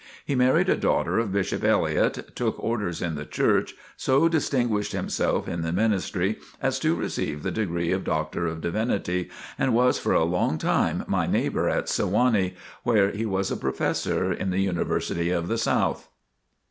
[0.25, 5.47] He married a daughter of Bishop Elliott, took orders in the Church, so distinguished himself
[5.47, 9.29] in the ministry as to receive the degree of Doctor of Divinity,
[9.59, 14.33] and was for a long time my neighbor at Sewanee, where he was a Professor
[14.33, 16.09] in The University of the South.